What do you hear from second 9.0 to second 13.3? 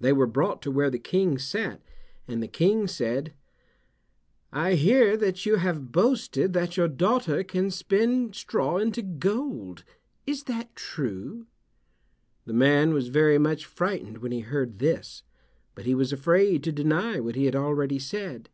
gold. Is that true?" The man was